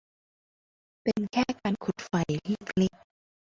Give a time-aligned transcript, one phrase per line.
[1.03, 2.11] เป็นแค่การขุดไฟ
[2.45, 3.05] เล็ก ๆ